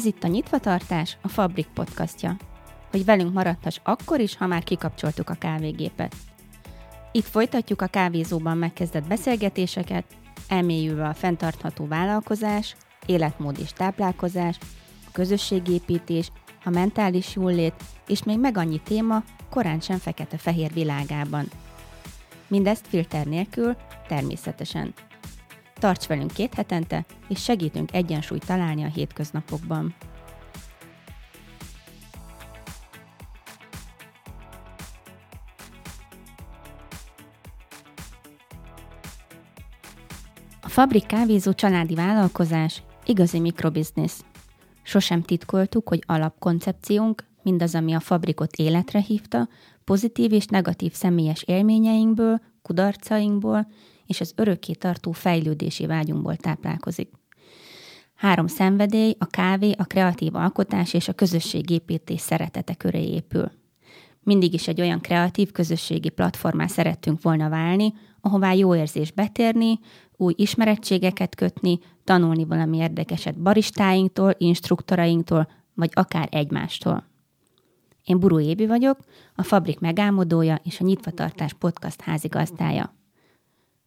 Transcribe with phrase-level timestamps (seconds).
[0.00, 2.36] Ez itt a Nyitvatartás, a Fabrik podcastja.
[2.90, 6.14] Hogy velünk maradhass akkor is, ha már kikapcsoltuk a kávégépet.
[7.12, 10.04] Itt folytatjuk a kávézóban megkezdett beszélgetéseket,
[10.48, 12.76] elmélyülve a fenntartható vállalkozás,
[13.06, 14.58] életmód és táplálkozás,
[15.06, 16.30] a közösségépítés,
[16.64, 17.74] a mentális jólét,
[18.06, 21.46] és még meg annyi téma korán sem fekete-fehér világában.
[22.48, 23.76] Mindezt filter nélkül,
[24.08, 24.94] természetesen.
[25.80, 29.94] Tarts velünk két hetente, és segítünk egyensúlyt találni a hétköznapokban.
[40.60, 44.24] A Fabrik kávézó családi vállalkozás igazi mikrobiznisz.
[44.82, 49.48] Sosem titkoltuk, hogy alapkoncepciónk, mindaz, ami a fabrikot életre hívta,
[49.84, 53.66] pozitív és negatív személyes élményeinkből, kudarcainkból
[54.10, 57.10] és az örökké tartó fejlődési vágyunkból táplálkozik.
[58.14, 63.50] Három szenvedély, a kávé, a kreatív alkotás és a közösségépítés szeretete köré épül.
[64.22, 69.78] Mindig is egy olyan kreatív közösségi platformá szerettünk volna válni, ahová jó érzés betérni,
[70.16, 77.04] új ismerettségeket kötni, tanulni valami érdekeset baristáinktól, instruktorainktól, vagy akár egymástól.
[78.04, 78.98] Én Buró Ébi vagyok,
[79.34, 82.98] a Fabrik megálmodója és a Nyitvatartás podcast házigazdája.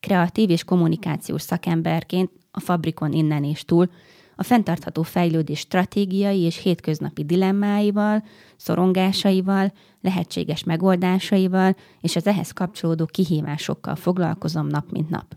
[0.00, 3.90] Kreatív és kommunikációs szakemberként a Fabrikon innen és túl
[4.36, 8.24] a fenntartható fejlődés stratégiai és hétköznapi dilemmáival,
[8.56, 15.36] szorongásaival, lehetséges megoldásaival és az ehhez kapcsolódó kihívásokkal foglalkozom nap mint nap.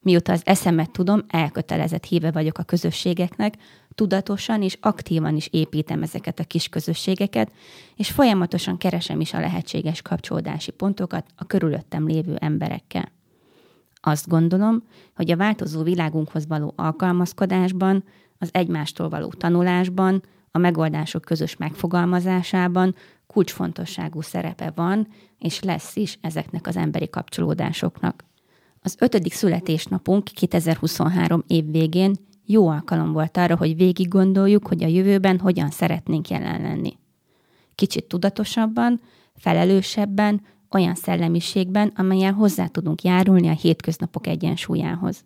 [0.00, 3.54] Mióta az eszemet tudom, elkötelezett híve vagyok a közösségeknek,
[3.94, 7.52] tudatosan és aktívan is építem ezeket a kis közösségeket,
[7.96, 13.12] és folyamatosan keresem is a lehetséges kapcsolódási pontokat a körülöttem lévő emberekkel.
[14.06, 14.82] Azt gondolom,
[15.16, 18.04] hogy a változó világunkhoz való alkalmazkodásban,
[18.38, 22.94] az egymástól való tanulásban, a megoldások közös megfogalmazásában
[23.26, 28.24] kulcsfontosságú szerepe van, és lesz is ezeknek az emberi kapcsolódásoknak.
[28.80, 32.14] Az ötödik születésnapunk 2023 év végén
[32.46, 36.98] jó alkalom volt arra, hogy végig gondoljuk, hogy a jövőben hogyan szeretnénk jelen lenni.
[37.74, 39.00] Kicsit tudatosabban,
[39.36, 40.42] felelősebben,
[40.74, 45.24] olyan szellemiségben, amelyen hozzá tudunk járulni a hétköznapok egyensúlyához.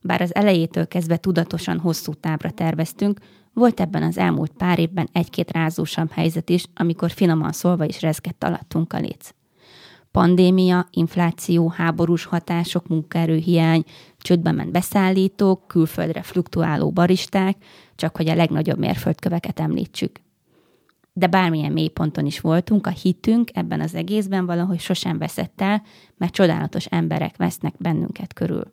[0.00, 3.20] Bár az elejétől kezdve tudatosan hosszú távra terveztünk,
[3.52, 8.44] volt ebben az elmúlt pár évben egy-két rázósabb helyzet is, amikor finoman szólva is rezgett
[8.44, 9.30] alattunk a léc.
[10.10, 13.84] Pandémia, infláció, háborús hatások, munkaerőhiány,
[14.18, 17.56] csődbe ment beszállítók, külföldre fluktuáló baristák,
[17.96, 20.23] csak hogy a legnagyobb mérföldköveket említsük
[21.16, 25.82] de bármilyen mélyponton is voltunk, a hitünk ebben az egészben valahogy sosem veszett el,
[26.16, 28.72] mert csodálatos emberek vesznek bennünket körül.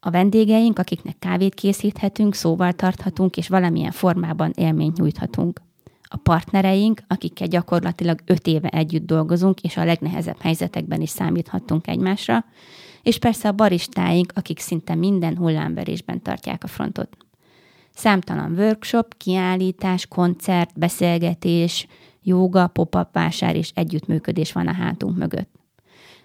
[0.00, 5.60] A vendégeink, akiknek kávét készíthetünk, szóval tarthatunk, és valamilyen formában élményt nyújthatunk.
[6.02, 12.44] A partnereink, akikkel gyakorlatilag öt éve együtt dolgozunk, és a legnehezebb helyzetekben is számíthatunk egymásra,
[13.02, 17.16] és persze a baristáink, akik szinte minden hullámverésben tartják a frontot.
[18.00, 21.86] Számtalan workshop, kiállítás, koncert, beszélgetés,
[22.22, 25.54] jóga, pop-up vásár és együttműködés van a hátunk mögött.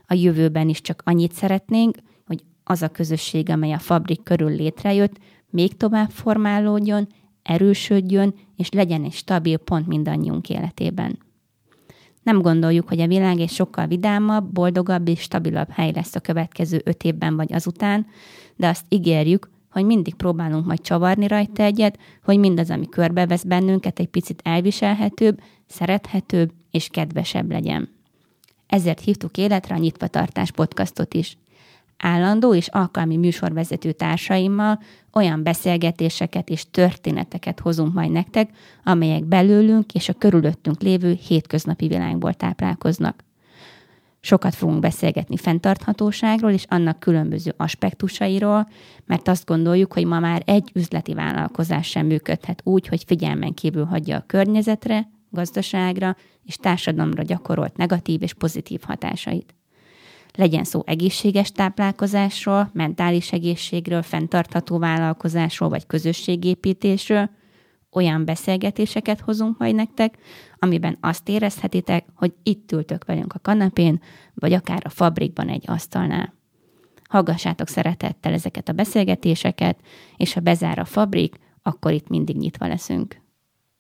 [0.08, 1.98] A jövőben is csak annyit szeretnénk,
[2.28, 5.18] hogy az a közösség, amely a fabrik körül létrejött,
[5.50, 7.08] még tovább formálódjon,
[7.44, 11.20] erősödjön, és legyen egy stabil pont mindannyiunk életében.
[12.24, 16.82] Nem gondoljuk, hogy a világ egy sokkal vidámabb, boldogabb és stabilabb hely lesz a következő
[16.84, 18.06] öt évben vagy azután,
[18.56, 24.00] de azt ígérjük, hogy mindig próbálunk majd csavarni rajta egyet, hogy mindaz, ami körbevesz bennünket,
[24.00, 27.90] egy picit elviselhetőbb, szerethetőbb és kedvesebb legyen.
[28.68, 31.38] Ezért hívtuk életre a Nyitvatartás podcastot is.
[31.98, 34.80] Állandó és alkalmi műsorvezető társaimmal
[35.14, 38.50] olyan beszélgetéseket és történeteket hozunk majd nektek,
[38.84, 43.25] amelyek belőlünk és a körülöttünk lévő hétköznapi világból táplálkoznak.
[44.26, 48.68] Sokat fogunk beszélgetni fenntarthatóságról és annak különböző aspektusairól,
[49.06, 53.86] mert azt gondoljuk, hogy ma már egy üzleti vállalkozás sem működhet úgy, hogy figyelmen kívül
[53.86, 59.56] hagyja a környezetre, gazdaságra és társadalomra gyakorolt negatív és pozitív hatásait.
[60.34, 67.30] Legyen szó egészséges táplálkozásról, mentális egészségről, fenntartható vállalkozásról vagy közösségépítésről–
[67.96, 70.18] olyan beszélgetéseket hozunk majd nektek,
[70.60, 74.02] amiben azt érezhetitek, hogy itt ültök velünk a kanapén,
[74.34, 76.34] vagy akár a fabrikban egy asztalnál.
[77.10, 79.80] Hallgassátok szeretettel ezeket a beszélgetéseket,
[80.18, 83.24] és ha bezár a fabrik, akkor itt mindig nyitva leszünk.